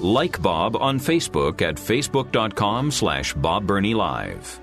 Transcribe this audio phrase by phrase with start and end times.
[0.00, 4.60] Like Bob on Facebook at facebook.com slash Bob Burney Live.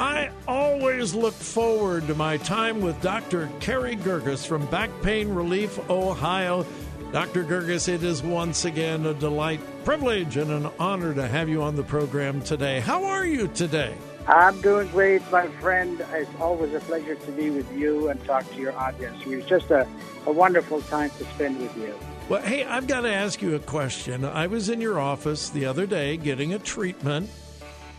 [0.00, 3.50] I always look forward to my time with Dr.
[3.60, 6.64] Carey Girgis from Back Pain Relief, Ohio.
[7.12, 7.44] Dr.
[7.44, 11.76] Girgis, it is once again a delight, privilege, and an honor to have you on
[11.76, 12.80] the program today.
[12.80, 13.94] How are you today?
[14.26, 16.02] I'm doing great, my friend.
[16.12, 19.22] It's always a pleasure to be with you and talk to your audience.
[19.26, 19.86] It's just a,
[20.26, 21.94] a wonderful time to spend with you.
[22.28, 24.22] Well, hey, I've got to ask you a question.
[24.22, 27.30] I was in your office the other day getting a treatment,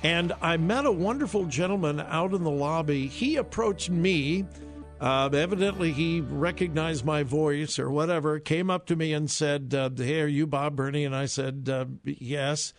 [0.03, 3.07] and I met a wonderful gentleman out in the lobby.
[3.07, 4.45] He approached me.
[5.01, 9.89] Uh, evidently, he recognized my voice or whatever, came up to me and said, uh,
[9.95, 11.05] Hey, are you Bob Burney?
[11.05, 12.71] And I said, uh, Yes.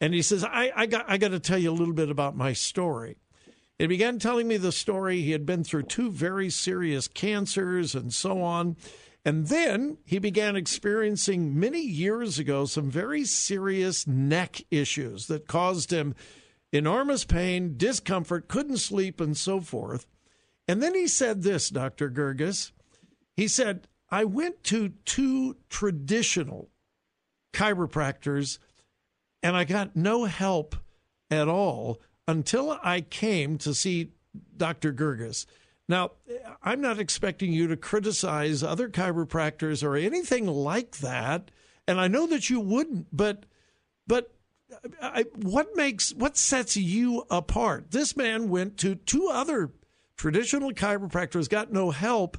[0.00, 2.38] And he says, I, I got, I got to tell you a little bit about
[2.38, 3.18] my story.
[3.78, 5.20] He began telling me the story.
[5.20, 8.76] He had been through two very serious cancers and so on.
[9.26, 15.90] And then he began experiencing many years ago some very serious neck issues that caused
[15.90, 16.14] him
[16.70, 20.06] enormous pain, discomfort, couldn't sleep, and so forth.
[20.68, 22.08] And then he said this, Dr.
[22.08, 22.70] Girgis.
[23.34, 26.70] He said, I went to two traditional
[27.52, 28.58] chiropractors
[29.42, 30.76] and I got no help
[31.32, 34.12] at all until I came to see
[34.56, 34.92] Dr.
[34.92, 35.46] Girgis.
[35.88, 36.12] Now,
[36.62, 41.50] I'm not expecting you to criticize other chiropractors or anything like that,
[41.86, 43.46] and I know that you wouldn't, but
[44.06, 44.32] but
[45.00, 47.92] I, what makes what sets you apart?
[47.92, 49.72] This man went to two other
[50.16, 52.36] traditional chiropractors, got no help,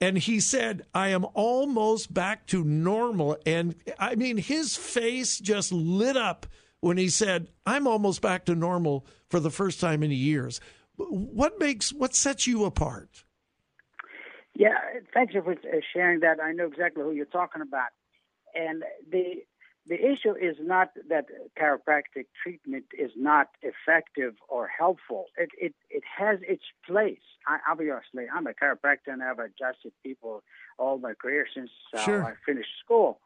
[0.00, 3.38] and he said, I am almost back to normal.
[3.46, 6.46] And I mean, his face just lit up
[6.80, 10.60] when he said, I'm almost back to normal for the first time in years.
[10.96, 13.24] What makes, what sets you apart?
[14.54, 14.78] Yeah,
[15.12, 15.54] thank you for
[15.92, 16.40] sharing that.
[16.42, 17.90] I know exactly who you're talking about.
[18.54, 19.42] And the
[19.88, 21.26] the issue is not that
[21.60, 25.26] chiropractic treatment is not effective or helpful.
[25.36, 27.20] It it, it has its place.
[27.46, 30.42] I, obviously, I'm a chiropractor and I've adjusted people
[30.78, 32.24] all my career since uh, sure.
[32.24, 33.20] I finished school.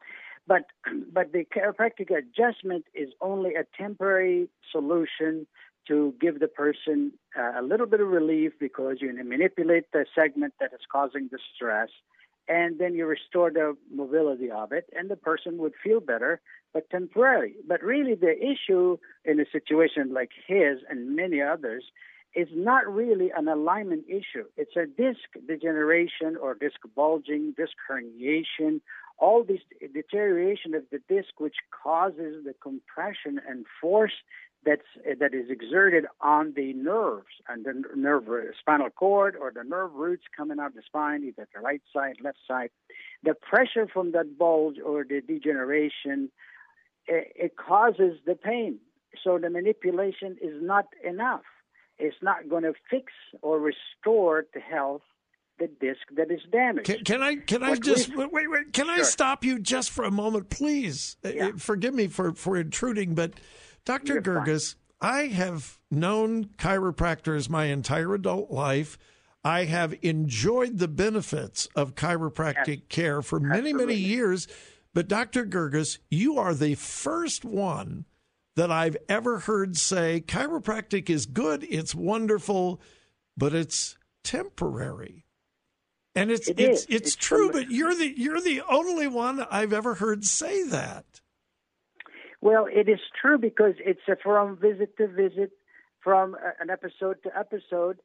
[0.45, 0.65] But
[1.13, 5.47] but the chiropractic adjustment is only a temporary solution
[5.87, 10.53] to give the person uh, a little bit of relief because you manipulate the segment
[10.59, 11.89] that is causing the stress
[12.47, 16.41] and then you restore the mobility of it, and the person would feel better,
[16.73, 17.53] but temporarily.
[17.67, 21.85] But really, the issue in a situation like his and many others
[22.33, 24.45] is not really an alignment issue.
[24.57, 28.81] It's a disc degeneration or disc bulging, disc herniation,
[29.17, 29.59] all this
[29.93, 34.13] deterioration of the disc, which causes the compression and force
[34.65, 34.81] that's
[35.19, 39.93] that is exerted on the nerves and the nerve uh, spinal cord or the nerve
[39.93, 42.69] roots coming out of the spine, either the right side, left side.
[43.23, 46.29] The pressure from that bulge or the degeneration,
[47.07, 48.79] it, it causes the pain.
[49.23, 51.41] So the manipulation is not enough.
[51.97, 53.11] It's not going to fix
[53.41, 55.01] or restore to health
[55.59, 56.87] the disc that is damaged.
[56.87, 58.95] Can, can I can I just wait wait, wait can sure.
[58.95, 61.17] I stop you just for a moment, please?
[61.23, 61.47] Eh, yeah.
[61.47, 63.33] Uh, forgive me for for intruding, but
[63.85, 64.13] Dr.
[64.13, 64.59] You're fine.
[65.01, 68.97] I have known chiropractors my entire adult life.
[69.43, 72.79] I have enjoyed the benefits of chiropractic yes.
[72.89, 73.85] care for many, Absolutely.
[73.85, 74.47] many years.
[74.93, 75.45] But Dr.
[75.45, 78.05] Girgis, you are the first one
[78.55, 82.81] that I've ever heard say chiropractic is good, it's wonderful,
[83.37, 85.25] but it's temporary.
[86.13, 89.71] And it's it it's, it's, it's true, but you're the you're the only one I've
[89.71, 91.21] ever heard say that.
[92.41, 95.51] Well, it is true because it's from visit to visit,
[96.03, 97.99] from uh, an episode to episode.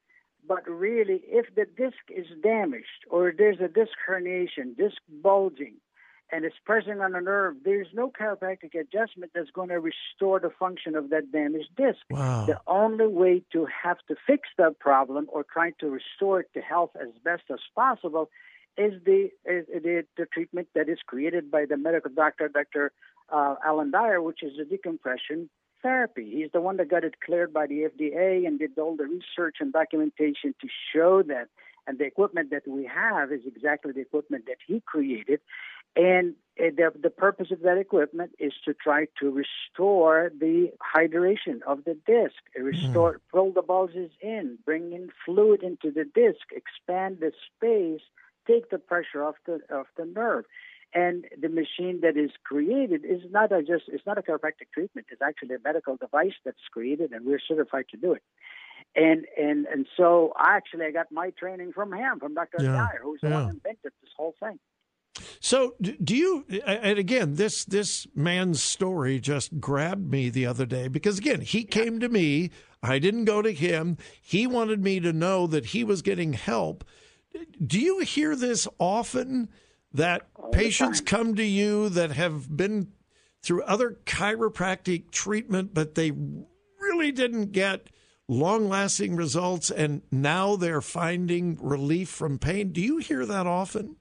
[0.47, 5.75] But really, if the disc is damaged or there's a disc herniation, disc bulging,
[6.31, 10.51] and it's pressing on a nerve, there's no chiropractic adjustment that's going to restore the
[10.51, 11.99] function of that damaged disc.
[12.11, 12.47] Wow.
[12.47, 16.61] The only way to have to fix that problem or try to restore it to
[16.61, 18.29] health as best as possible
[18.77, 22.93] is the is the, the treatment that is created by the medical doctor, Dr
[23.31, 25.49] uh, Alan Dyer, which is a decompression
[25.83, 26.31] therapy.
[26.31, 29.57] He's the one that got it cleared by the FDA and did all the research
[29.61, 31.49] and documentation to show that.
[31.87, 35.41] And the equipment that we have is exactly the equipment that he created.
[35.95, 41.63] And uh, the, the purpose of that equipment is to try to restore the hydration
[41.67, 43.21] of the disc, restore, mm.
[43.33, 48.03] pull the bulges in, bring in fluid into the disc, expand the space,
[48.47, 50.45] take the pressure off the off the nerve.
[50.95, 55.09] And the machine that is created is not a just it's not a chiropractic treatment.
[55.11, 58.23] It's actually a medical device that's created, and we're certified to do it.
[58.95, 62.59] And and and so I actually I got my training from him, from Dr.
[62.61, 62.73] Yeah.
[62.73, 63.35] Dyer, who's the yeah.
[63.35, 64.59] one who invented this whole thing.
[65.41, 66.45] So, do you?
[66.67, 71.65] And again, this this man's story just grabbed me the other day because again, he
[71.65, 72.51] came to me.
[72.83, 73.97] I didn't go to him.
[74.21, 76.85] He wanted me to know that he was getting help.
[77.65, 79.49] Do you hear this often?
[79.93, 82.89] That All patients come to you that have been
[83.43, 86.13] through other chiropractic treatment, but they
[86.81, 87.89] really didn't get
[88.29, 92.73] long lasting results, and now they're finding relief from pain.
[92.73, 93.97] Do you hear that often?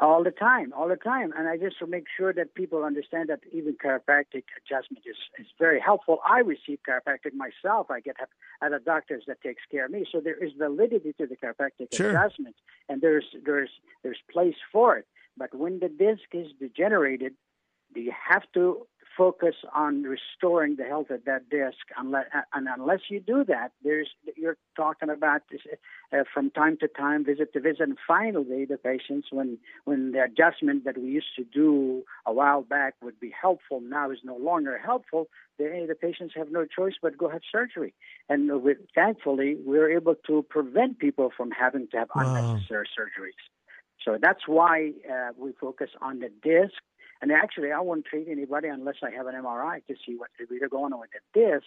[0.00, 1.32] all the time, all the time.
[1.36, 5.46] And I just to make sure that people understand that even chiropractic adjustment is, is
[5.58, 6.18] very helpful.
[6.28, 7.90] I receive chiropractic myself.
[7.90, 8.16] I get
[8.62, 10.06] other doctors that takes care of me.
[10.10, 12.10] So there is validity to the chiropractic sure.
[12.10, 12.56] adjustment,
[12.88, 13.70] and there's there's
[14.02, 15.06] there's place for it.
[15.36, 17.34] But when the disc is degenerated,
[17.94, 18.86] you have to
[19.16, 21.78] focus on restoring the health of that disc.
[21.96, 25.60] Unless, and unless you do that, there's you're talking about this,
[26.12, 30.22] uh, from time to time, visit to visit, and finally, the patients, when when the
[30.22, 34.36] adjustment that we used to do a while back would be helpful, now is no
[34.36, 35.28] longer helpful.
[35.58, 37.94] The, the patients have no choice but go have surgery,
[38.28, 42.22] and with, thankfully, we're able to prevent people from having to have wow.
[42.22, 43.40] unnecessary surgeries.
[44.06, 46.80] So that's why uh, we focus on the disc.
[47.20, 50.60] And actually, I won't treat anybody unless I have an MRI to see what's really
[50.68, 51.66] going on with the disc,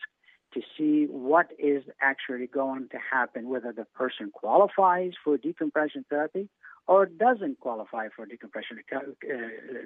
[0.53, 6.47] to see what is actually going to happen, whether the person qualifies for decompression therapy
[6.89, 8.79] or doesn't qualify for decompression.
[8.91, 8.97] Uh,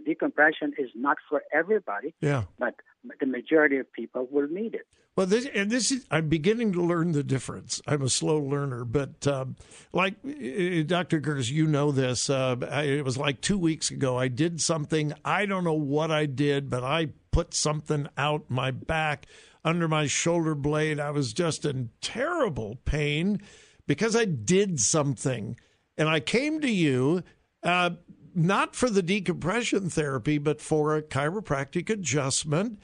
[0.05, 2.43] decompression is not for everybody, yeah.
[2.57, 2.75] but
[3.19, 4.87] the majority of people will need it.
[5.17, 7.81] Well, this and this is I'm beginning to learn the difference.
[7.85, 9.57] I'm a slow learner, but um,
[9.91, 11.19] like uh, Dr.
[11.19, 12.29] Gers, you know this.
[12.29, 14.17] Uh, I, it was like two weeks ago.
[14.17, 15.13] I did something.
[15.25, 19.27] I don't know what I did, but I put something out my back
[19.63, 21.01] under my shoulder blade.
[21.01, 23.41] I was just in terrible pain
[23.85, 25.57] because I did something
[25.97, 27.23] and I came to you
[27.63, 27.91] uh,
[28.35, 32.79] not for the decompression therapy, but for a chiropractic adjustment.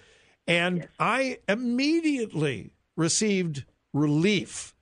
[0.48, 0.88] And yes.
[1.00, 4.76] I immediately received relief.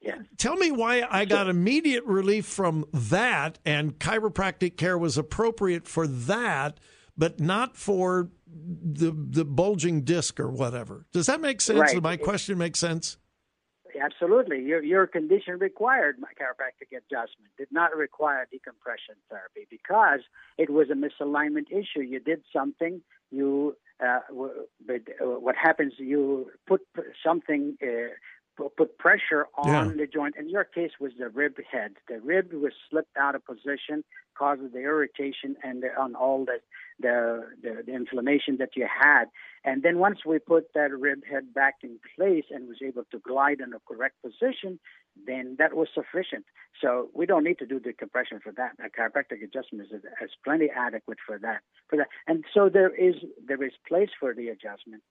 [0.00, 0.20] Yes.
[0.36, 6.06] Tell me why I got immediate relief from that, and chiropractic care was appropriate for
[6.06, 6.78] that,
[7.16, 11.06] but not for the the bulging disc or whatever.
[11.12, 11.80] Does that make sense?
[11.80, 11.92] Right.
[11.92, 13.17] Does my question make sense?
[14.02, 14.62] Absolutely.
[14.62, 20.20] Your your condition required chiropractic adjustment, did not require decompression therapy because
[20.56, 22.00] it was a misalignment issue.
[22.00, 23.00] You did something,
[23.30, 25.94] you uh, uh, what happens?
[25.98, 26.82] You put
[27.24, 27.76] something.
[27.82, 28.14] Uh,
[28.76, 29.94] put pressure on yeah.
[29.96, 30.34] the joint.
[30.36, 31.92] In your case, was the rib head.
[32.08, 34.04] The rib was slipped out of position,
[34.36, 36.58] causing the irritation and the, on all the,
[37.00, 39.26] the, the the inflammation that you had.
[39.64, 43.18] And then once we put that rib head back in place and was able to
[43.18, 44.78] glide in the correct position,
[45.26, 46.44] then that was sufficient.
[46.80, 48.72] So we don't need to do the compression for that.
[48.84, 51.60] A chiropractic adjustment is, is plenty adequate for that.
[51.88, 53.14] For that, and so there is
[53.46, 55.02] there is place for the adjustment.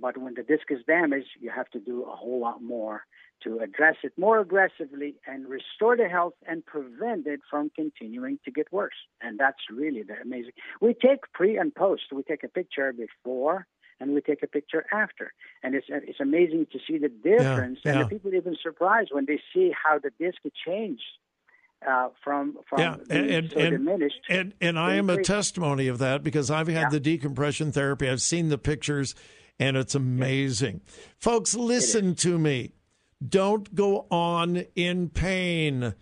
[0.00, 3.02] But when the disc is damaged, you have to do a whole lot more
[3.42, 8.50] to address it more aggressively and restore the health and prevent it from continuing to
[8.50, 8.94] get worse.
[9.20, 10.52] And that's really the amazing.
[10.80, 12.04] We take pre and post.
[12.12, 13.66] We take a picture before
[14.00, 15.32] and we take a picture after.
[15.62, 17.80] And it's it's amazing to see the difference.
[17.84, 18.00] Yeah, yeah.
[18.00, 21.02] And the people even surprised when they see how the disc changed
[21.86, 24.20] uh, from from yeah, and, so and, diminished.
[24.28, 26.88] And and I am a testimony of that because I've had yeah.
[26.90, 28.08] the decompression therapy.
[28.08, 29.14] I've seen the pictures,
[29.58, 30.80] and it's amazing.
[31.18, 32.72] Folks, listen to me.
[33.26, 35.94] Don't go on in pain.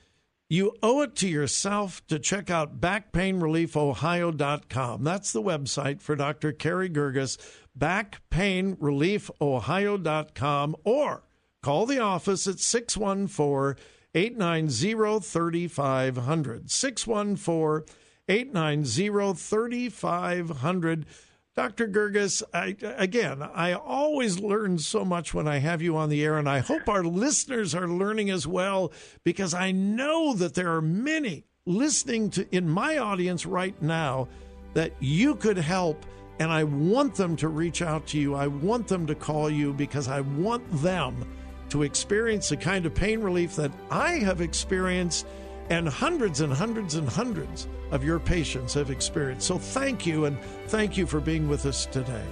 [0.49, 5.05] You owe it to yourself to check out backpainreliefohio.com.
[5.05, 6.53] That's the website for Dr.
[6.53, 7.39] Carey Girgis,
[7.79, 11.23] backpainreliefohio.com, or
[11.63, 13.83] call the office at 614
[14.15, 16.71] 890 3500.
[16.71, 17.95] 614
[18.29, 21.07] 890 3500.
[21.55, 21.87] Dr.
[21.87, 26.39] Girgis, I, again, I always learn so much when I have you on the air,
[26.39, 28.91] and I hope our listeners are learning as well
[29.23, 34.29] because I know that there are many listening to in my audience right now
[34.73, 36.05] that you could help
[36.39, 38.35] And I want them to reach out to you.
[38.35, 41.25] I want them to call you because I want them
[41.69, 45.27] to experience the kind of pain relief that I have experienced
[45.73, 49.47] and hundreds and hundreds and hundreds of your patients have experienced.
[49.47, 52.25] So thank you, and thank you for being with us today.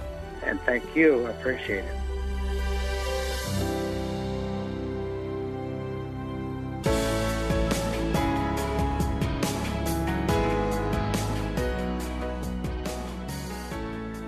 [0.43, 1.25] And thank you.
[1.25, 1.97] I appreciate it.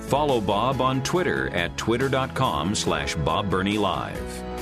[0.10, 4.53] Follow Bob on Twitter at twitter.com slash Bob Burney Live.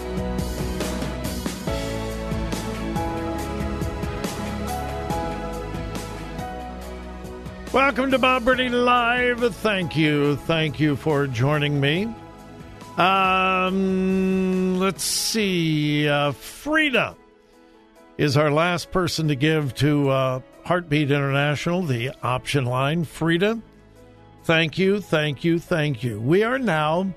[7.73, 9.55] Welcome to Bob Burney Live.
[9.55, 10.35] Thank you.
[10.35, 12.13] Thank you for joining me.
[12.97, 16.05] Um, let's see.
[16.05, 17.15] Uh, Frida
[18.17, 23.05] is our last person to give to uh, Heartbeat International the option line.
[23.05, 23.61] Frida,
[24.43, 26.19] thank you, thank you, thank you.
[26.19, 27.13] We are now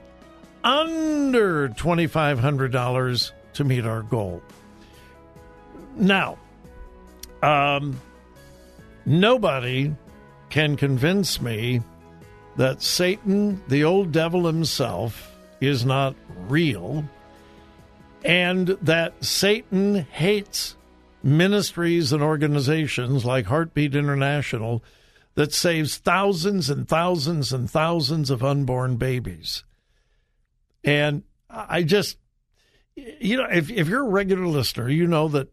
[0.63, 4.41] under $2,500 to meet our goal.
[5.97, 6.39] Now,
[7.43, 8.01] um,
[9.05, 9.93] nobody
[10.55, 11.83] can convince me
[12.55, 16.15] that Satan, the old devil himself, is not
[16.49, 17.03] real
[18.25, 20.77] and that Satan hates
[21.25, 24.85] ministries and organizations like Heartbeat International
[25.35, 29.65] that saves thousands and thousands and thousands of unborn babies.
[30.85, 32.17] And I just,
[32.95, 35.49] you know, if, if you're a regular listener, you know that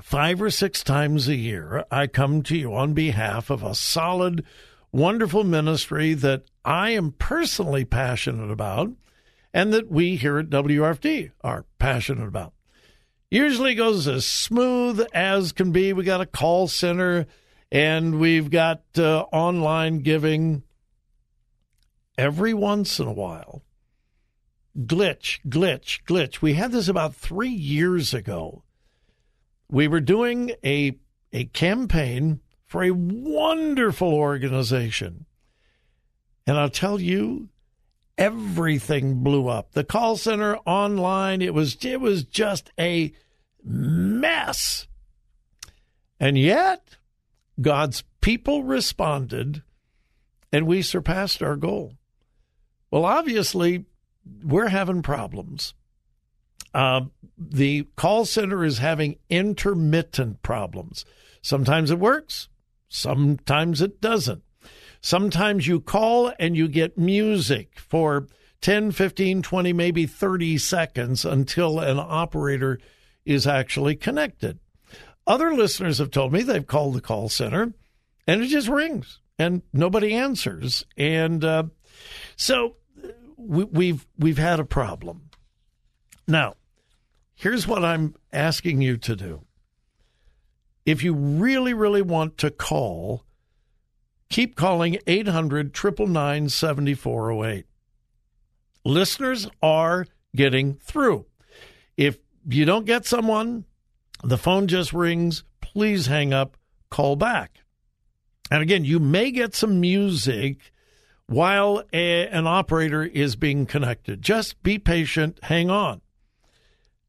[0.00, 4.44] five or six times a year, I come to you on behalf of a solid,
[4.90, 8.90] wonderful ministry that I am personally passionate about
[9.52, 12.52] and that we here at WRFD are passionate about.
[13.30, 15.92] Usually goes as smooth as can be.
[15.92, 17.26] We got a call center
[17.70, 20.62] and we've got uh, online giving
[22.18, 23.62] every once in a while.
[24.78, 26.42] Glitch, glitch, glitch.
[26.42, 28.62] We had this about three years ago
[29.72, 30.96] we were doing a
[31.32, 35.24] a campaign for a wonderful organization.
[36.46, 37.48] And I'll tell you,
[38.18, 39.72] everything blew up.
[39.72, 43.12] The call center online, it was it was just a
[43.64, 44.86] mess.
[46.20, 46.96] And yet,
[47.60, 49.62] God's people responded
[50.52, 51.94] and we surpassed our goal.
[52.90, 53.86] Well, obviously,
[54.44, 55.72] we're having problems.
[56.74, 57.02] Uh,
[57.36, 61.04] the call center is having intermittent problems.
[61.42, 62.48] Sometimes it works,
[62.88, 64.42] sometimes it doesn't.
[65.00, 68.28] Sometimes you call and you get music for
[68.60, 72.78] 10, 15, 20, maybe 30 seconds until an operator
[73.24, 74.60] is actually connected.
[75.26, 77.72] Other listeners have told me they've called the call center
[78.26, 80.84] and it just rings and nobody answers.
[80.96, 81.64] And uh,
[82.36, 82.76] so
[83.36, 85.30] we, we've we've had a problem.
[86.26, 86.54] Now,
[87.34, 89.42] Here's what I'm asking you to do.
[90.84, 93.24] If you really, really want to call,
[94.28, 97.66] keep calling 800 999 7408.
[98.84, 101.26] Listeners are getting through.
[101.96, 103.64] If you don't get someone,
[104.24, 106.56] the phone just rings, please hang up,
[106.90, 107.62] call back.
[108.50, 110.72] And again, you may get some music
[111.26, 114.20] while a, an operator is being connected.
[114.20, 116.01] Just be patient, hang on.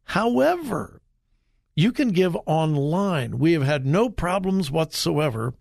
[0.05, 1.01] However,
[1.75, 3.39] you can give online.
[3.39, 5.53] We have had no problems whatsoever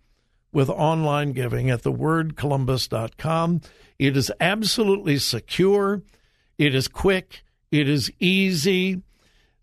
[0.53, 3.61] with online giving at thewordcolumbus.com.
[3.99, 6.03] It is absolutely secure,
[6.59, 9.03] it is quick, it is easy.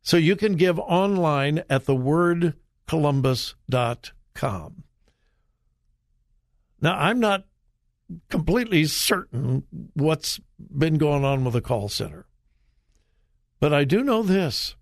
[0.01, 4.83] So you can give online at thewordcolumbus.com.
[6.81, 7.43] Now, I'm not
[8.29, 12.25] completely certain what's been going on with the call center.
[13.59, 14.75] But I do know this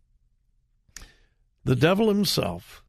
[1.63, 2.83] the devil himself,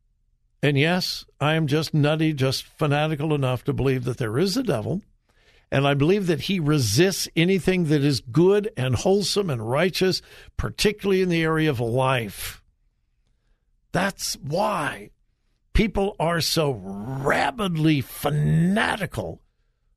[0.62, 4.62] and yes, I am just nutty, just fanatical enough to believe that there is a
[4.62, 5.02] devil,
[5.70, 10.22] and I believe that he resists anything that is good and wholesome and righteous,
[10.56, 12.62] particularly in the area of life.
[13.90, 15.10] That's why
[15.72, 19.40] people are so rabidly fanatical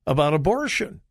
[0.08, 1.02] about abortion.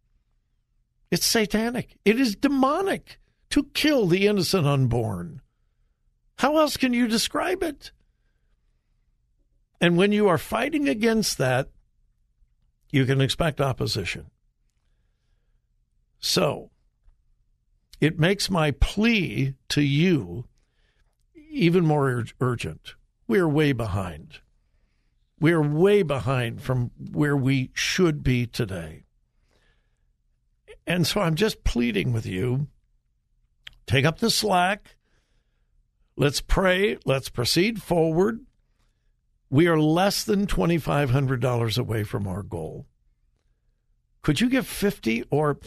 [1.11, 3.20] It's satanic, it is demonic
[3.51, 5.41] to kill the innocent unborn.
[6.39, 7.91] How else can you describe it?
[9.81, 11.69] And when you are fighting against that,
[12.91, 14.31] you can expect opposition.
[16.19, 16.71] So,
[18.01, 20.47] it makes my plea to you
[21.51, 22.95] even more ur- urgent.
[23.27, 24.41] We're way behind.
[25.39, 29.05] We're way behind from where we should be today.
[30.87, 32.69] And so I'm just pleading with you
[33.87, 34.97] take up the slack.
[36.17, 36.99] Let's pray.
[37.05, 38.41] Let's proceed forward.
[39.49, 42.87] We are less than $2,500 away from our goal.
[44.23, 45.59] Could you give 50 or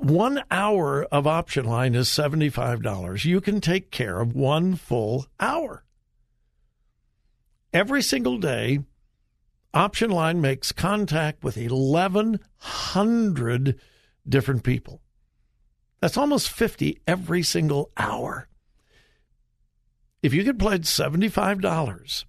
[0.00, 3.24] one hour of option line is $75.
[3.24, 5.84] You can take care of one full hour.
[7.72, 8.80] Every single day,
[9.74, 13.80] Option Line makes contact with 1,100
[14.26, 15.02] different people.
[16.00, 18.48] That's almost 50 every single hour.
[20.22, 22.24] If you could pledge $75,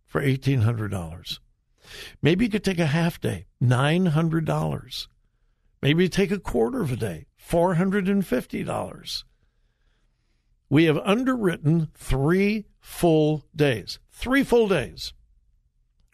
[0.06, 1.38] for $1,800.
[2.23, 5.07] Maybe you could take a half day, $900.
[5.83, 9.24] Maybe take a quarter of a day, $450.
[10.70, 13.98] We have underwritten three full days.
[14.11, 15.12] Three full days.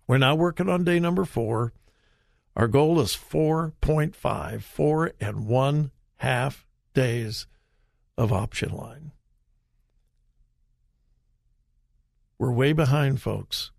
[0.06, 1.72] We're now working on day number four.
[2.56, 7.46] Our goal is 4.5, four and one half days
[8.20, 9.12] of option line.
[12.38, 13.70] We're way behind, folks.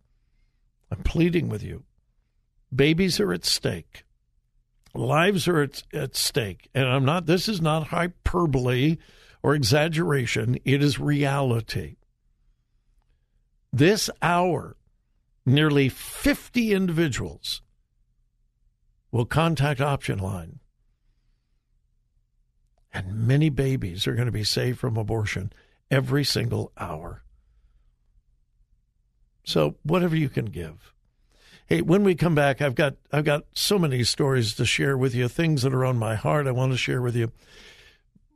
[0.89, 1.83] I'm pleading with you.
[2.75, 4.03] Babies are at stake.
[4.95, 6.69] Lives are at, at stake.
[6.73, 8.97] And I'm not, this is not hyperbole
[9.43, 10.57] or exaggeration.
[10.65, 11.97] It is reality.
[13.71, 14.75] This hour,
[15.45, 17.61] nearly 50 individuals
[19.11, 20.60] will contact Option Line.
[22.93, 25.53] And many babies are going to be saved from abortion
[25.89, 27.23] every single hour.
[29.43, 30.93] So whatever you can give.
[31.67, 35.15] Hey, when we come back, I've got I've got so many stories to share with
[35.15, 37.31] you, things that are on my heart I want to share with you.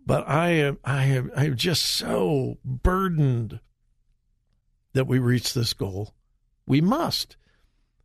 [0.06, 3.60] But I am I am I'm just so burdened
[4.94, 6.14] that we reach this goal.
[6.66, 7.36] We must.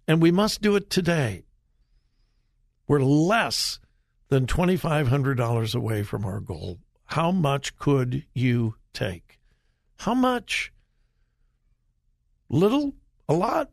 [0.09, 1.45] And we must do it today.
[2.89, 3.79] We're less
[4.31, 6.79] than $2,500 away from our goal.
[7.05, 9.39] How much could you take?
[9.99, 10.73] How much?
[12.49, 12.95] Little?
[13.29, 13.71] A lot?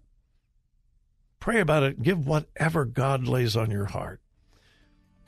[1.39, 2.01] Pray about it.
[2.01, 4.19] Give whatever God lays on your heart.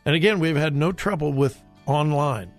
[0.06, 2.52] And again, we've had no trouble with online.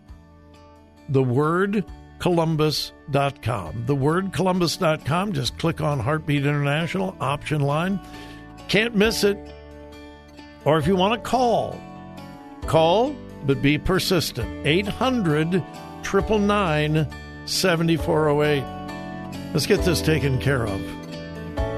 [1.09, 1.85] The word
[2.21, 3.87] Columbus.com.
[3.87, 5.33] The word Columbus.com.
[5.33, 7.99] Just click on Heartbeat International option line.
[8.69, 9.39] Can't miss it.
[10.65, 11.81] Or if you want to call,
[12.67, 13.15] call,
[13.47, 14.67] but be persistent.
[14.67, 15.63] 800
[16.03, 17.07] 999
[17.47, 19.53] 7408.
[19.53, 20.81] Let's get this taken care of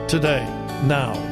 [0.08, 0.44] today,
[0.84, 1.31] now.